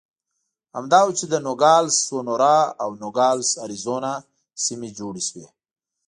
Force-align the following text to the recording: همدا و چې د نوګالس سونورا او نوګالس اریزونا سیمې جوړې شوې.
همدا 0.75 0.99
و 1.03 1.09
چې 1.19 1.25
د 1.29 1.33
نوګالس 1.45 1.95
سونورا 2.07 2.57
او 2.83 2.89
نوګالس 3.01 3.49
اریزونا 3.63 4.13
سیمې 4.63 4.89
جوړې 4.97 5.21
شوې. 5.29 5.47